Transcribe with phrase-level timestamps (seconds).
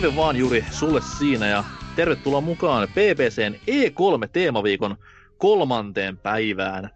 [0.00, 1.64] Terve vaan Juri sulle siinä ja
[1.96, 4.96] tervetuloa mukaan BBCn E3-teemaviikon
[5.38, 6.90] kolmanteen päivään.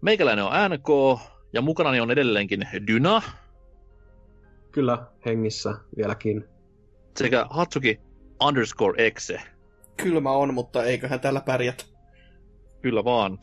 [0.00, 1.20] Meikäläinen on NK
[1.52, 3.22] ja mukanani on edelleenkin Dyna.
[4.72, 6.44] Kyllä, hengissä vieläkin.
[7.16, 8.00] Sekä Hatsuki
[8.42, 9.40] underscore exe.
[9.96, 11.84] Kylmä on, mutta eiköhän tällä pärjätä.
[12.82, 13.38] Kyllä vaan.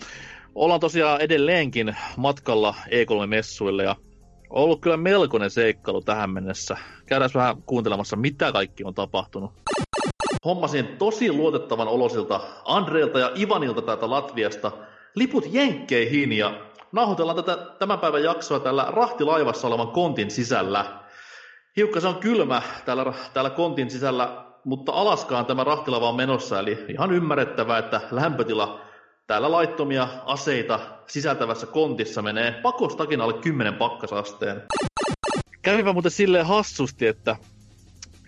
[0.56, 3.96] Ollaan tosiaan edelleenkin matkalla E3-messuille ja
[4.54, 6.78] ollut kyllä melkoinen seikkailu tähän mennessä.
[7.06, 9.52] Käydään vähän kuuntelemassa, mitä kaikki on tapahtunut.
[10.46, 14.72] Hommasin tosi luotettavan olosilta Andreilta ja Ivanilta täältä Latviasta
[15.16, 16.62] liput jenkkeihin ja
[16.92, 20.86] nauhoitellaan tätä tämän päivän jaksoa tällä rahtilaivassa olevan kontin sisällä.
[21.78, 26.86] Hiukka se on kylmä täällä, täällä kontin sisällä, mutta Alaskaan tämä rahtilaiva on menossa, eli
[26.90, 28.80] ihan ymmärrettävää, että lämpötila
[29.28, 34.62] täällä laittomia aseita sisältävässä kontissa menee pakostakin alle 10 pakkasasteen.
[35.62, 37.36] Kävipä muuten silleen hassusti, että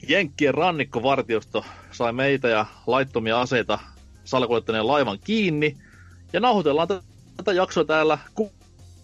[0.07, 3.79] Jenkkien rannikkovartiosto sai meitä ja laittomia aseita
[4.23, 5.77] salakuljettaneen laivan kiinni.
[6.33, 6.87] Ja nauhoitellaan
[7.37, 8.17] tätä jaksoa täällä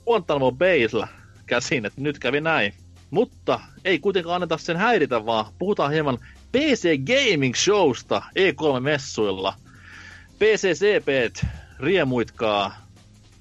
[0.05, 1.07] Guantanamo Baysllä
[1.45, 2.73] käsin, että nyt kävi näin.
[3.09, 6.17] Mutta ei kuitenkaan anneta sen häiritä, vaan puhutaan hieman
[6.51, 9.53] PC Gaming Showsta E3-messuilla.
[10.39, 11.07] PCCP
[11.81, 12.75] riemuitkaa.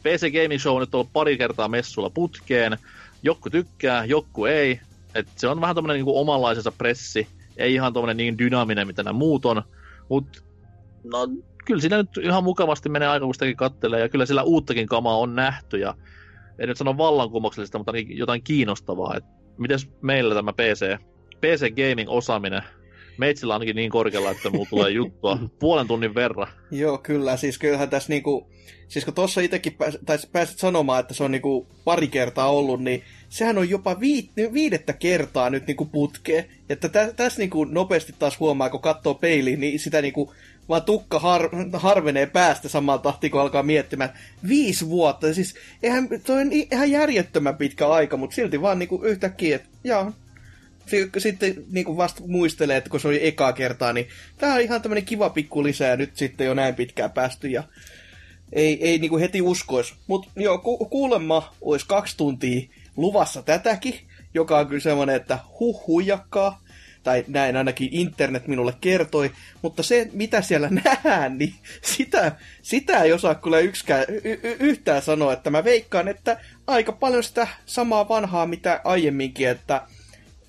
[0.02, 2.78] PC Gaming Show on nyt ollut pari kertaa messulla putkeen.
[3.22, 4.80] Jokku tykkää, jokku ei.
[5.14, 7.28] Et se on vähän tämmönen niinku omanlaisensa pressi.
[7.56, 9.62] Ei ihan tämmönen niin dynaaminen, mitä nämä muut on.
[10.08, 10.44] Mut
[11.05, 11.18] no,
[11.64, 14.00] kyllä siinä nyt ihan mukavasti menee aika, kun sitäkin kattelee.
[14.00, 15.78] Ja kyllä sillä uuttakin kamaa on nähty.
[15.78, 15.94] Ja
[16.58, 19.16] en nyt sano vallankumouksellista, mutta jotain kiinnostavaa.
[19.16, 19.24] Et
[19.58, 20.96] mites meillä tämä PC,
[21.41, 22.62] PC Gaming osaaminen
[23.18, 26.46] meitsillä ainakin niin korkealla, että mulla tulee juttua puolen tunnin verran.
[26.70, 27.36] Joo, kyllä.
[27.36, 28.46] Siis kyllähän tässä niinku,
[28.88, 29.76] siis kun tuossa itsekin
[30.06, 34.30] pääs, pääsit sanomaan, että se on niinku pari kertaa ollut, niin sehän on jopa vi,
[34.52, 36.44] viidettä kertaa nyt niinku putkeen.
[36.68, 40.32] Että tä, tässä niinku nopeasti taas huomaa, kun katsoo peiliin, niin sitä niinku
[40.70, 44.10] vaan tukka har, harvenee päästä samaan tahtiin, kun alkaa miettimään.
[44.48, 49.56] Viisi vuotta, siis eihän, toi on ihan järjettömän pitkä aika, mutta silti vaan niinku yhtäkkiä,
[49.56, 50.12] että joo,
[51.18, 54.08] sitten niin kuin vasta muistelee, että kun se oli ekaa kertaa, niin
[54.39, 57.62] tämä on ihan tämmöinen kiva pikku lisää nyt sitten jo näin pitkään päästy ja
[58.52, 59.95] ei, ei niin kuin heti uskois.
[60.06, 63.95] Mutta joo, ku, kuulemma olisi kaksi tuntia luvassa tätäkin,
[64.34, 66.62] joka on kyllä semmoinen, että huh huijakkaa,
[67.02, 69.30] tai näin ainakin internet minulle kertoi,
[69.62, 75.02] mutta se, mitä siellä nähdään, niin sitä, sitä ei osaa kyllä yksikään, y- y- yhtään
[75.02, 79.83] sanoa, että mä veikkaan, että aika paljon sitä samaa vanhaa, mitä aiemminkin, että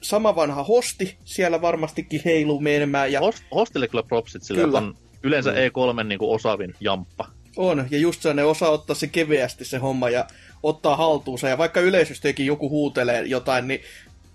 [0.01, 3.11] sama vanha hosti siellä varmastikin heiluu menemään.
[3.11, 3.19] Ja...
[3.19, 4.77] Host, hostille kyllä propsit sille, kyllä.
[4.77, 5.57] on yleensä mm.
[5.57, 7.27] E3 niin kuin osaavin jamppa.
[7.57, 10.27] On, ja just se, ne osaa ottaa se keveästi se homma ja
[10.63, 11.49] ottaa haltuunsa.
[11.49, 13.81] Ja vaikka yleisöstäkin joku huutelee jotain, niin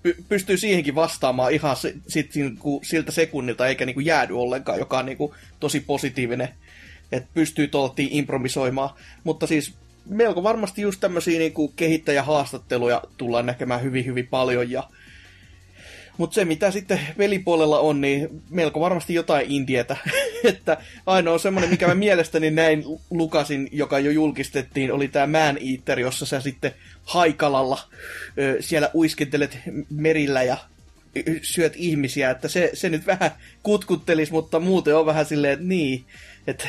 [0.09, 4.99] py- pystyy siihenkin vastaamaan ihan sit, sit, niinku siltä sekunnilta, eikä niinku jäädy ollenkaan, joka
[4.99, 6.49] on niinku tosi positiivinen,
[7.12, 8.91] että pystyy toltiin improvisoimaan.
[9.25, 9.75] Mutta siis
[10.09, 14.82] melko varmasti just tämmöisiä niinku kehittäjähaastatteluja tullaan näkemään hyvin hyvin paljon, ja
[16.19, 19.97] mutta se, mitä sitten pelipuolella on, niin melko varmasti jotain indietä.
[20.44, 26.00] että ainoa semmoinen, mikä mä mielestäni näin lukasin, joka jo julkistettiin, oli tämä Man Eater,
[26.00, 26.72] jossa sä sitten
[27.05, 27.78] haikalalla
[28.38, 29.59] ö, siellä uiskentelet
[29.91, 30.56] merillä ja
[31.43, 33.31] syöt ihmisiä, että se, se nyt vähän
[33.62, 36.05] kutkuttelisi, mutta muuten on vähän silleen, että niin,
[36.47, 36.69] että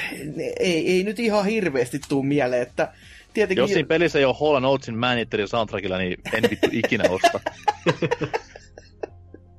[0.59, 2.93] ei, ei nyt ihan hirveästi tuu mieleen, että
[3.33, 3.61] tietenkin...
[3.61, 7.39] Jos siinä pelissä ei ole Hall Oatesin Man Eaterin soundtrackilla, niin en vittu ikinä osta.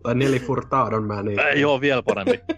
[0.08, 1.40] Tai Neli Furtadon mä niin.
[1.40, 2.40] Ei joo, vielä parempi.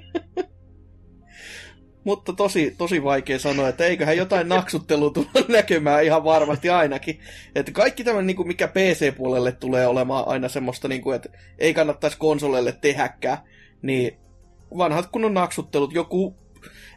[2.04, 7.20] Mutta tosi, tosi vaikea sanoa, että eiköhän jotain naksuttelua tulla näkemään ihan varmasti ainakin.
[7.54, 11.74] Että kaikki tämä, niin kuin mikä PC-puolelle tulee olemaan aina semmoista, niin kuin, että ei
[11.74, 13.38] kannattaisi konsolelle tehäkään,
[13.82, 14.18] niin
[14.78, 16.36] vanhat kunnon naksuttelut, joku,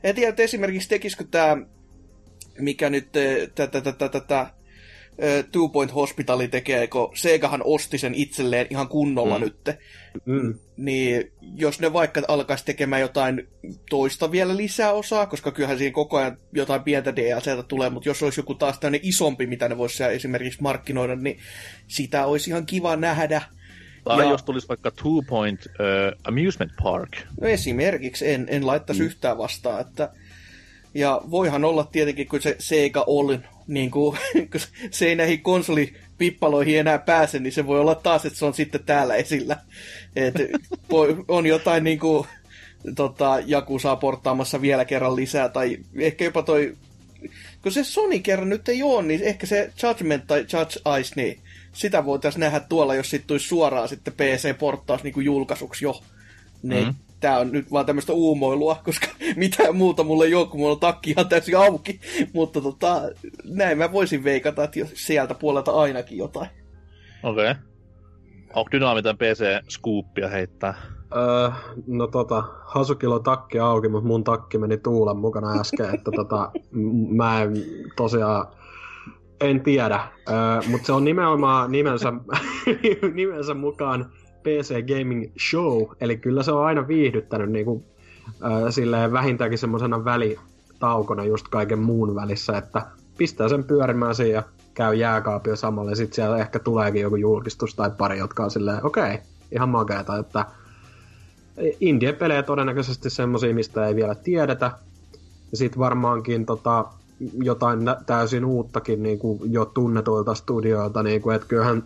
[0.03, 1.57] en tiedä, että esimerkiksi tekisikö tämä,
[2.59, 3.11] mikä nyt
[3.55, 4.47] tätä, tätä, tätä,
[5.51, 9.43] Two Point Hospitali tekee, kun Segahan osti sen itselleen ihan kunnolla mm.
[9.43, 9.55] nyt.
[10.25, 10.59] Mm.
[10.77, 13.47] Niin jos ne vaikka alkaisi tekemään jotain
[13.89, 18.23] toista vielä lisää osaa, koska kyllähän siinä koko ajan jotain pientä DLCtä tulee, mutta jos
[18.23, 21.39] olisi joku taas tämmöinen isompi, mitä ne voisi esimerkiksi markkinoida, niin
[21.87, 23.41] sitä olisi ihan kiva nähdä.
[24.03, 24.29] Tai ja...
[24.31, 27.09] jos tulisi vaikka Two Point uh, Amusement Park.
[27.41, 29.05] No esimerkiksi en, en laittaisi mm.
[29.05, 30.09] yhtään vastaan, että
[30.93, 34.17] ja voihan olla tietenkin, kun se Sega oli, niin kuin,
[34.51, 34.61] kun
[34.91, 38.83] se ei näihin konsolipippaloihin enää pääse, niin se voi olla taas, että se on sitten
[38.83, 39.57] täällä esillä.
[40.15, 40.35] Et
[41.27, 42.27] on jotain niin kuin,
[42.95, 46.77] tota, Jaku saa portaamassa vielä kerran lisää, tai ehkä jopa toi,
[47.61, 51.39] kun se Sony kerran nyt ei ole, niin ehkä se Judgment tai Judge Ice, niin
[51.73, 56.01] sitä voitaisiin nähdä tuolla, jos sitten tulisi suoraan sitten PC-porttaus niin kuin julkaisuksi jo.
[56.63, 60.59] Niin mm tää on nyt vaan tämmöistä uumoilua, koska mitään muuta mulla ei ole, kun
[60.59, 61.99] mulla on takki ihan täysin auki.
[62.33, 63.01] Mutta tota,
[63.43, 66.49] näin mä voisin veikata, että sieltä puolelta ainakin jotain.
[67.23, 67.51] Okei.
[67.51, 67.63] Okay.
[68.53, 70.73] Onko Dynaa mitään PC-skuuppia heittää?
[71.15, 71.49] Öö,
[71.87, 76.51] no tota, Hasukilla on takki auki, mutta mun takki meni tuulen mukana äsken, että tota,
[77.09, 77.53] mä en
[77.95, 78.47] tosiaan,
[79.41, 82.13] en tiedä, öö, mutta se on nimenomaan nimensä,
[83.13, 84.11] nimensä mukaan
[84.43, 87.83] PC Gaming Show, eli kyllä se on aina viihdyttänyt niin kuin,
[88.51, 92.85] öö, silleen vähintäänkin semmoisena välitaukona just kaiken muun välissä, että
[93.17, 94.43] pistää sen pyörimään siihen ja
[94.73, 98.85] käy jääkaapio samalla, ja sitten siellä ehkä tuleekin joku julkistus tai pari, jotka on silleen,
[98.85, 99.17] okei, okay,
[99.51, 100.45] ihan makeata, että
[101.79, 104.71] indie-pelejä todennäköisesti semmosia, mistä ei vielä tiedetä.
[105.51, 106.85] Ja sitten varmaankin tota,
[107.33, 111.83] jotain täysin uuttakin niin kuin jo tunnetuilta studioilta, niin kuin, että kyllähän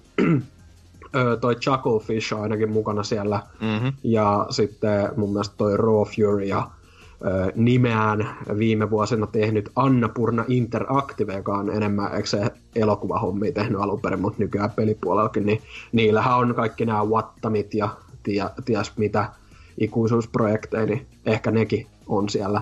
[1.42, 3.44] toi Chucklefish on ainakin mukana siellä.
[3.62, 3.94] Mm-hmm.
[4.04, 6.68] Ja sitten mun mielestä toi Raw Fury ja
[7.26, 14.02] ö, nimeään viime vuosina tehnyt Annapurna Interactive, joka on enemmän, eikö se elokuvahommia tehnyt alun
[14.02, 15.62] perin, mutta nykyään pelipuolellakin, niin
[15.92, 17.90] niillähän on kaikki nämä Wattamit ja
[18.24, 19.30] ties, ties mitä
[19.78, 22.62] ikuisuusprojekteja, niin ehkä nekin on siellä.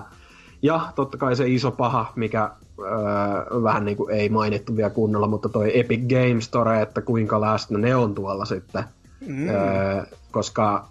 [0.62, 5.28] Ja totta kai se iso paha, mikä öö, vähän niin kuin ei mainittu vielä kunnolla,
[5.28, 8.84] mutta toi Epic Games Store, että kuinka läsnä ne on tuolla sitten.
[9.26, 9.48] Mm.
[9.48, 10.88] Öö, koska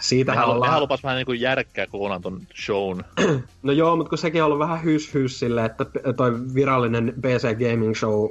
[0.00, 0.68] siitä halu, ollaan...
[0.68, 3.04] Nehän lupas vähän niin kuin järkkää kokonaan ton shown.
[3.62, 5.86] no joo, mutta kun sekin on ollut vähän hys hys sille, että
[6.16, 8.30] toi virallinen PC Gaming Show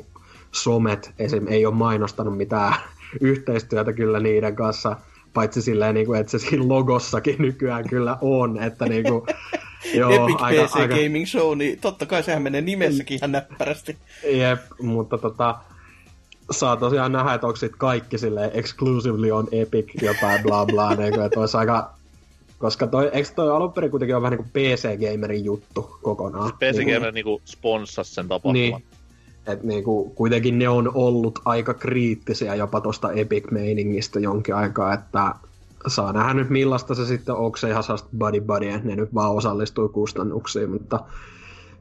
[0.52, 1.48] somet esim.
[1.48, 2.74] ei ole mainostanut mitään
[3.22, 4.96] yhteistyötä kyllä niiden kanssa
[5.34, 9.22] paitsi silleen, niin kuin, että se siinä logossakin nykyään kyllä on, että niin kuin,
[9.86, 10.96] Epic aika, PC aika...
[10.96, 13.98] Gaming Show, niin totta kai sehän menee nimessäkin ihan näppärästi.
[14.32, 15.56] Jep, mutta tota,
[16.52, 21.26] saa tosiaan nähdä, että onko kaikki silleen exclusively on Epic jotain bla bla, niin kuin,
[21.26, 22.00] että olisi aika
[22.60, 26.52] koska toi, eikö toi alun perin kuitenkin ole vähän niin kuin PC-gamerin juttu kokonaan?
[26.52, 28.54] PC-gamer niin, niin sponssasi sen tapahtuman.
[28.54, 28.84] Niin,
[29.48, 35.36] et niinku, kuitenkin ne on ollut aika kriittisiä jopa tuosta Epic-meiningistä jonkin aikaa, että
[35.88, 39.32] saa nähdä nyt millaista se sitten onko se ihan sellaista buddy buddy, ne nyt vaan
[39.32, 41.00] osallistuu kustannuksiin, mutta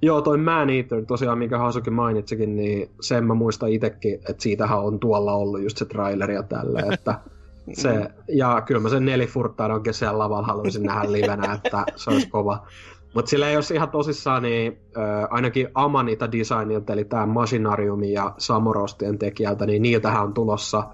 [0.02, 4.80] joo, toi Man Eater tosiaan, minkä Hasuki mainitsikin, niin sen mä muistan itsekin, että siitähän
[4.80, 7.20] on tuolla ollut just se traileri ja tälle, että
[7.72, 12.28] se, ja kyllä mä sen nelifurtaan onkin siellä lavalla haluaisin nähdä livenä, että se olisi
[12.28, 12.66] kova.
[13.14, 19.18] Mutta sillä jos ihan tosissaan, niin äh, ainakin Amanita Designilta, eli tämä Machinarium ja Samorostien
[19.18, 20.84] tekijältä, niin niiltähän on tulossa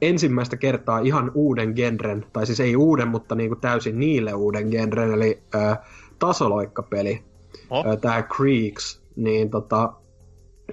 [0.00, 5.12] ensimmäistä kertaa ihan uuden genren, tai siis ei uuden, mutta niinku täysin niille uuden genren,
[5.12, 5.78] eli äh,
[6.18, 7.22] tasoloikkapeli,
[7.70, 7.84] oh.
[8.00, 9.92] tämä Creeks, niin tota,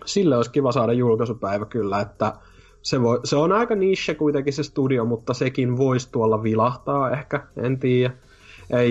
[0.06, 2.34] sille olisi kiva saada julkaisupäivä kyllä, että
[2.82, 7.48] se, voi, se on aika niche kuitenkin se studio, mutta sekin voisi tuolla vilahtaa ehkä,
[7.58, 8.14] en tiedä.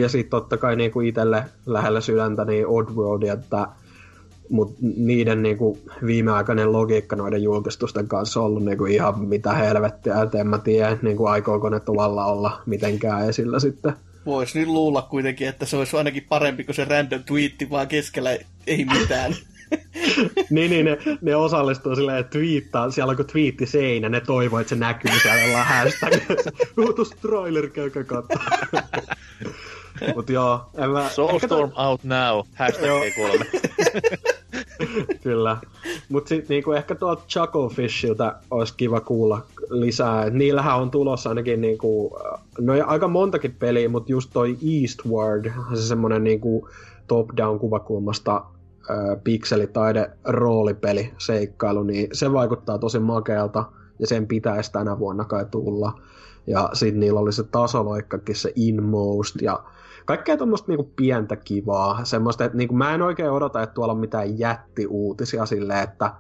[0.00, 3.69] Ja sitten totta kai niinku itselle lähellä sydäntä niin Oddworld, että
[4.50, 10.39] mutta niiden niinku viimeaikainen logiikka noiden julkistusten kanssa on ollut niinku ihan mitä helvettiä, että
[10.39, 13.93] en mä tiedä, niinku aikooko ne tuvalla olla mitenkään esillä sitten.
[14.27, 18.31] Voisi nyt luulla kuitenkin, että se olisi ainakin parempi kuin se random twiitti vaan keskellä
[18.67, 19.34] ei mitään.
[20.51, 24.69] niin, niin ne, ne osallistuu silleen, että twiittaa, siellä on twiitti seinä, ne toivoo, että
[24.69, 26.13] se näkyy siellä ollaan hashtag.
[26.79, 28.44] Uutus trailer, käykää katsoa.
[30.15, 31.09] Mut joo, en mä...
[31.09, 31.89] Soulstorm to...
[31.89, 33.44] out now, hashtag kolme.
[35.23, 35.56] Kyllä.
[36.09, 40.25] Mut sit niinku ehkä tuolta Chucklefishiltä olisi kiva kuulla lisää.
[40.25, 42.19] Et niillähän on tulossa ainakin niinku,
[42.61, 46.69] no aika montakin peliä, mutta just toi Eastward, se semmonen niinku
[47.06, 48.44] top-down kuvakulmasta
[49.25, 53.65] pikselitaide roolipeli seikkailu, niin se vaikuttaa tosi makealta
[53.99, 56.01] ja sen pitäisi tänä vuonna kai tulla.
[56.47, 59.63] Ja sitten niillä oli se tasoloikkakin, se Inmost ja
[60.05, 62.05] kaikkea tuommoista niinku pientä kivaa.
[62.05, 66.13] Semmoista, että niinku, mä en oikein odota, että tuolla on mitään jättiuutisia sille, että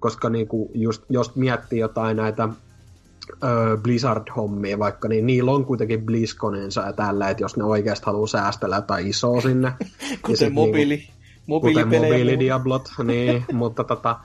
[0.00, 2.48] koska niinku, just, jos miettii jotain näitä
[3.44, 8.26] ö, Blizzard-hommia vaikka, niin niillä on kuitenkin BlizzConinsa ja tällä, että jos ne oikeasti haluaa
[8.26, 9.72] säästellä jotain isoa sinne.
[10.26, 10.96] Kuten niin mobiili.
[11.46, 14.16] Niinku, Kuten mobiilidiablot, niin, mutta tota,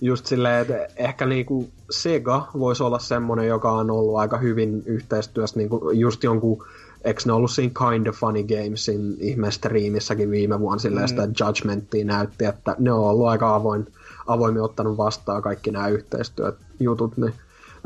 [0.00, 5.58] just silleen, että ehkä niinku Sega voisi olla semmonen, joka on ollut aika hyvin yhteistyössä
[5.58, 6.66] niinku just jonkun
[7.04, 11.08] eikö ne ollut siinä Kind of Funny Gamesin ihmestriimissäkin viime vuonna silleen mm.
[11.08, 13.86] sitä Judgmentia näytti, että ne on ollut aika avoin,
[14.26, 17.34] avoimin ottanut vastaan kaikki nämä yhteistyöjutut, niin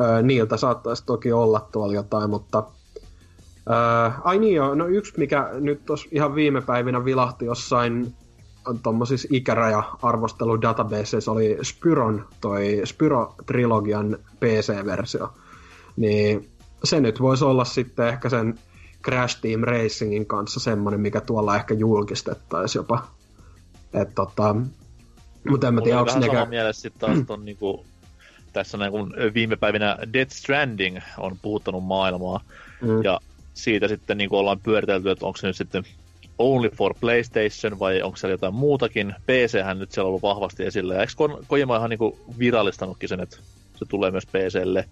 [0.00, 2.64] ö, niiltä saattaisi toki olla tuolla jotain, mutta
[3.70, 8.14] ö, ai niin joo, no yksi mikä nyt tuossa ihan viime päivinä vilahti jossain
[8.82, 15.32] tuommoisissa ikäraja-arvosteludatabaseissa oli Spyron, toi Spyro-trilogian PC-versio.
[15.96, 16.48] Niin
[16.84, 18.58] se nyt voisi olla sitten ehkä sen
[19.04, 23.06] Crash Team Racingin kanssa semmonen, mikä tuolla ehkä julkistettaisiin jopa.
[23.94, 24.56] Et tota,
[25.48, 26.38] mutta en mä tiedä, onko nekään...
[26.38, 27.86] Sama mielessä sitten taas ton niinku,
[28.52, 32.40] tässä näin kun viime päivinä Death Stranding on puhuttanut maailmaa,
[32.82, 33.02] mm.
[33.02, 33.20] ja
[33.54, 35.84] siitä sitten niin ollaan pyöritelty, että onko se nyt sitten
[36.38, 39.14] only for PlayStation vai onko siellä jotain muutakin.
[39.26, 40.94] PC-hän nyt siellä on ollut vahvasti esillä.
[40.94, 41.12] Ja eikö
[41.46, 43.36] Kojima ihan niin virallistanutkin sen, että
[43.74, 44.88] se tulee myös PClle?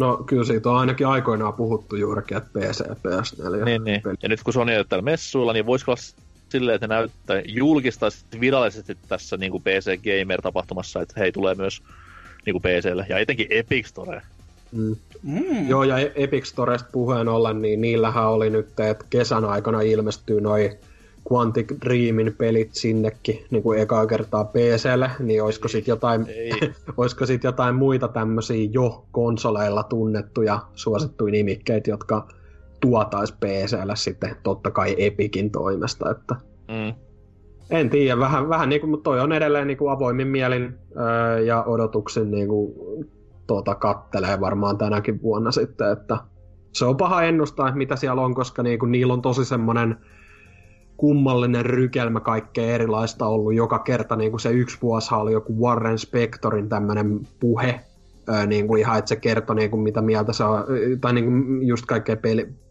[0.00, 3.64] No kyllä siitä on ainakin aikoinaan puhuttu juurikin, että PC ja PS4.
[3.64, 4.02] Niin, niin.
[4.22, 6.02] Ja nyt kun Sony on täällä messuilla, niin voisiko olla
[6.48, 11.82] silleen, että ne näyttää, julkistaisi virallisesti tässä niin kuin PC Gamer-tapahtumassa, että hei, tulee myös
[12.46, 14.22] niin kuin PClle, ja etenkin Epic Store.
[14.72, 14.96] Mm.
[15.22, 15.68] Mm.
[15.68, 20.78] Joo, ja Epic Storesta puheen ollen, niin niillähän oli nyt, että kesän aikana ilmestyy noin
[21.32, 26.26] Quantic Dreamin pelit sinnekin niin kuin ekaa kertaa PClle, niin olisiko sitten jotain,
[26.96, 32.28] olisiko sit jotain muita tämmöisiä jo konsoleilla tunnettuja suosittuja nimikkeitä, jotka
[32.80, 36.34] tuotais PClle sitten totta kai Epicin toimesta, että
[36.68, 36.94] mm.
[37.70, 41.40] en tiedä, vähän, vähän niin kuin, mutta toi on edelleen niin kuin avoimin mielin öö,
[41.40, 42.72] ja odotuksin niin kuin,
[43.46, 46.18] tuota, kattelee varmaan tänäkin vuonna sitten, että
[46.72, 49.96] se on paha ennustaa, että mitä siellä on, koska niin kuin, niillä on tosi semmoinen
[51.00, 54.16] kummallinen rykelmä kaikkea erilaista ollut joka kerta.
[54.16, 57.80] Niin kuin se yksi vuosi oli joku Warren Spectorin tämmöinen puhe,
[58.46, 60.64] niin kuin ihan, että se kertoi niin kuin mitä mieltä se on,
[61.00, 62.16] tai niin kuin just kaikkea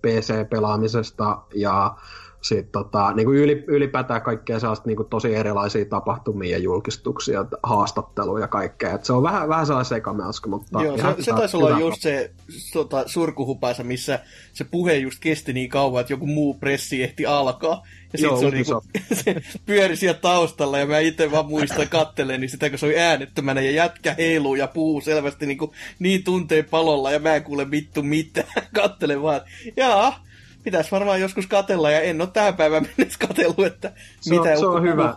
[0.01, 1.95] PC-pelaamisesta ja
[2.41, 7.45] sitten tota, niin kuin yli, ylipäätään kaikkea sellaista niin kuin tosi erilaisia tapahtumia ja julkistuksia,
[7.63, 8.93] haastatteluja ja kaikkea.
[8.93, 10.83] Et se on vähän, vähän sellainen sekamelska, mutta...
[10.83, 12.31] Joo, se, se taisi olla just se
[12.73, 14.19] tota, surkuhupaisa, missä
[14.53, 17.83] se puhe just kesti niin kauan, että joku muu pressi ehti alkaa.
[18.13, 18.83] Ja sitten se, oli niinku,
[19.23, 22.99] se pyöri siellä taustalla ja mä itse vaan muistan kattelen, niin sitä kun se oli
[22.99, 27.43] äänettömänä ja jätkä heiluu ja puhuu selvästi niin, kuin, niin tunteen palolla ja mä en
[27.43, 28.47] kuule vittu mitään.
[28.75, 29.41] Kattelen vaan,
[29.77, 30.28] jaa,
[30.63, 34.57] pitäisi varmaan joskus katella, ja en ole tähän päivään mennessä katellut, että se mitä on,
[34.57, 35.15] se on hyvä,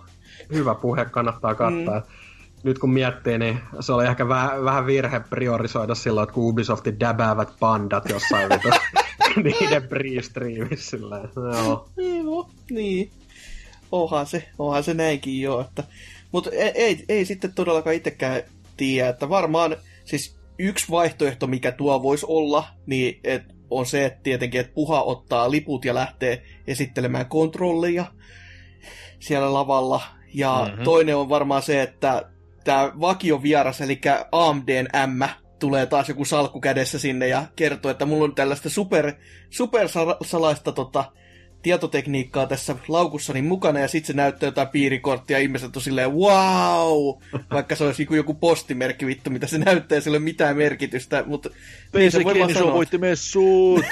[0.53, 2.01] hyvä puhe, kannattaa kattaa.
[2.01, 2.07] Mm.
[2.63, 7.01] Nyt kun miettii, niin se oli ehkä vähän, vähän virhe priorisoida silloin, että kun Ubisoftin
[7.01, 8.49] däbäävät pandat jossain
[9.45, 10.97] niiden pre-streamissä.
[11.37, 11.89] Joo.
[11.97, 13.11] Niin, no, niin.
[13.93, 15.61] Onhan se, onhan se näinkin jo.
[15.61, 15.85] Että...
[16.33, 18.43] Mutta ei, ei, ei sitten todellakaan itsekään
[18.77, 24.21] tiedä, että varmaan siis yksi vaihtoehto, mikä tuo voisi olla, niin että on se, että
[24.23, 28.05] tietenkin, että Puha ottaa liput ja lähtee esittelemään kontrollia
[29.19, 30.03] siellä lavalla.
[30.35, 30.85] Ja mm-hmm.
[30.85, 32.31] toinen on varmaan se, että
[32.65, 34.01] tämä vakio vieras, eli
[34.33, 35.23] AMDn M,
[35.59, 39.13] tulee taas joku salkku kädessä sinne ja kertoo, että mulla on tällaista super,
[39.51, 39.89] super
[40.25, 41.05] salaista tota,
[41.63, 47.21] tietotekniikkaa tässä laukussani mukana, ja sitten se näyttää jotain piirikorttia, ja ihmiset on silleen, wow!
[47.51, 51.51] Vaikka se olisi joku postimerkki vittu, mitä se näyttää, sillä ei ole mitään merkitystä, mutta...
[51.95, 52.75] Ei se voi vaan sanoa.
[52.75, 53.85] voitti messuut!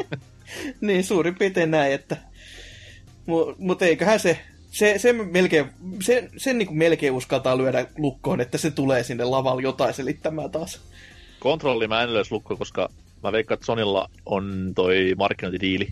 [0.80, 2.16] niin, suurin piirtein näin, että...
[3.26, 4.38] Mutta mut eiköhän se...
[4.70, 5.66] Se, se melkein,
[6.02, 10.80] se, sen niin melkein uskaltaa lyödä lukkoon, että se tulee sinne lavalle jotain selittämään taas.
[11.40, 12.88] Kontrolli mä en lukkoon, koska
[13.22, 15.88] mä veikkaan, että Sonilla on toi markkinointidiili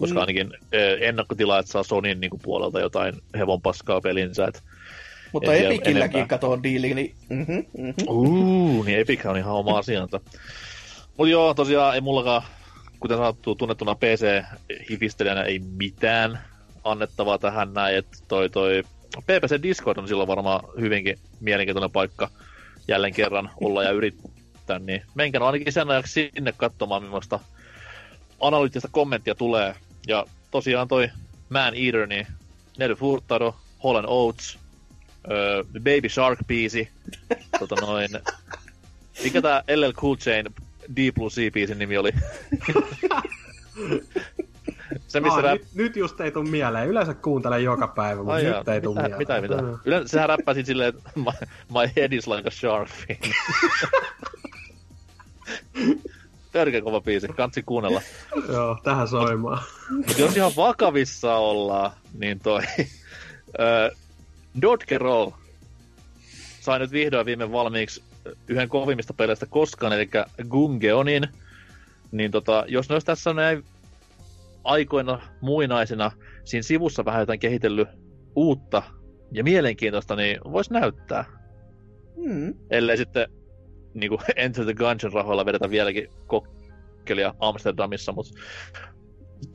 [0.00, 0.20] koska mm.
[0.20, 0.52] ainakin
[1.00, 4.46] ennakkotilaajat saa Sonin niin kuin, puolelta jotain hevon paskaa pelinsä.
[4.46, 4.62] Et
[5.32, 7.14] Mutta Epicilläkin katoo diili, niin...
[7.28, 8.08] Mm-hmm, mm-hmm.
[8.08, 10.20] Uh, niin Epic on ihan oma asiansa.
[11.16, 12.42] Mutta joo, tosiaan ei mullakaan,
[13.00, 16.38] kuten sanottu, tunnettuna PC-hifistelijänä ei mitään
[16.84, 18.82] annettavaa tähän näin, että toi, toi
[19.22, 22.30] PPC Discord on silloin varmaan hyvinkin mielenkiintoinen paikka
[22.88, 27.40] jälleen kerran olla ja yrittää, niin menkää ainakin sen ajaksi sinne katsomaan, millaista
[28.40, 29.74] analyyttistä kommenttia tulee
[30.08, 31.10] ja tosiaan toi
[31.48, 32.26] Man Eater, niin
[32.78, 34.58] Nelly Furtado, Holland Oates,
[35.30, 36.88] öö, Baby Shark-biisi,
[37.58, 38.10] tota noin,
[39.24, 40.46] mikä tää LL Cool Chain
[40.96, 42.12] D plus C-biisin nimi oli?
[45.06, 45.52] Se, missä Aa, rap...
[45.52, 46.88] nyt, nyt, just ei tuu mieleen.
[46.88, 48.74] Yleensä kuuntelen joka päivä, mutta nyt jaa.
[48.74, 49.18] ei tuu mieleen.
[49.18, 49.54] Mitä, mitä?
[49.84, 51.30] Yleensä sehän räppäsit silleen, että my,
[51.72, 53.18] my head is like a shark fin.
[56.58, 58.02] Törkeä kova biisi, kansi kuunnella.
[58.52, 59.62] Joo, tähän soimaan.
[59.90, 62.62] Mut jos ihan vakavissa ollaan, niin toi...
[64.62, 65.30] Dodge Roll
[66.60, 68.02] sai nyt vihdoin viime valmiiksi
[68.48, 70.10] yhden kovimmista peleistä koskaan, eli
[70.48, 71.28] Gungeonin.
[72.12, 73.64] Niin tota, jos ne olisi tässä näin
[74.64, 76.10] aikoina muinaisina
[76.44, 77.88] siinä sivussa vähän jotain kehitellyt
[78.36, 78.82] uutta
[79.32, 81.24] ja mielenkiintoista, niin voisi näyttää.
[82.16, 82.54] Hmm.
[82.70, 83.28] Ellei sitten
[83.94, 88.32] niin kuin Enter the Gungeon rahoilla vedetä vieläkin kokkelia Amsterdamissa, mutta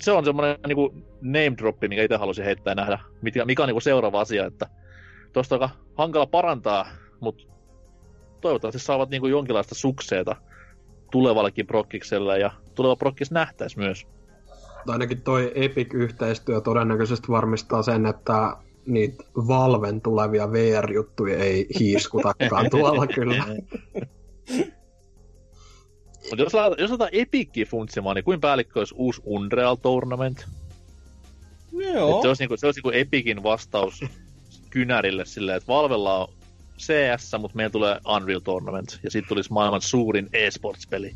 [0.01, 3.63] se on semmoinen niin kuin name droppi, mikä itse haluaisin heittää ja nähdä, mikä, mikä
[3.63, 4.69] on niin kuin seuraava asia, että
[5.33, 6.87] tuosta on hankala parantaa,
[7.19, 7.43] mutta
[8.41, 10.35] toivottavasti saavat niin kuin jonkinlaista sukseeta
[11.11, 14.07] tulevallekin prokkikselle ja tuleva prokkis nähtäisi myös.
[14.87, 23.45] ainakin toi Epic-yhteistyö todennäköisesti varmistaa sen, että niitä Valven tulevia VR-juttuja ei hiiskutakaan tuolla kyllä.
[26.29, 30.45] Mutta jos, jos otetaan Epicki funtsimaan, niin kuin päällikkö olisi uusi Unreal Tournament?
[31.71, 32.21] Joo.
[32.21, 34.01] se olisi, niinku, se olisi niinku Epicin vastaus
[34.69, 36.27] kynärille silleen, että Valvella on
[36.77, 41.15] CS, mutta meillä tulee Unreal Tournament, ja sitten tulisi maailman suurin e-sports-peli.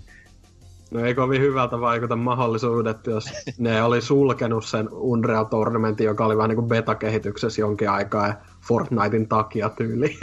[0.92, 3.26] No ei kovin hyvältä vaikuta mahdollisuudet, jos
[3.58, 8.36] ne oli sulkenut sen Unreal Tournamentin, joka oli vähän niin kuin beta-kehityksessä jonkin aikaa ja
[8.68, 10.18] Fortnitein takia tyyli.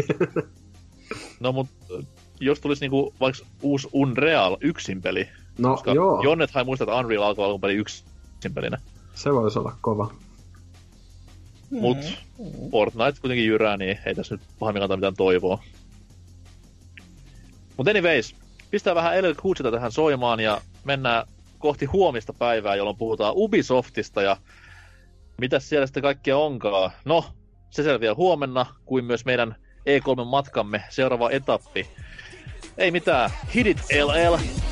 [1.41, 1.69] No mut
[2.41, 7.23] jos tulisi niinku vaikka uusi Unreal yksin peli, no koska joo, Jonnethan muistaa, että Unreal
[7.23, 8.05] alkoi alun perin yksin
[8.55, 8.79] pelinä.
[9.15, 10.15] se voisi olla kova.
[11.71, 11.99] Mut
[12.71, 15.63] Fortnite kuitenkin jyrää, niin ei tässä nyt pahemmin kannata mitään toivoa.
[17.77, 18.35] Mut anyways,
[18.71, 21.27] pistää vähän LL Coolsita tähän soimaan ja mennään
[21.59, 24.37] kohti huomista päivää, jolloin puhutaan Ubisoftista ja
[25.41, 26.91] mitä siellä sitten kaikkea onkaan.
[27.05, 27.25] No,
[27.71, 31.87] se selviää huomenna, kuin myös meidän E3-matkamme seuraava etappi.
[32.79, 34.64] Ei mitään, hit it LL!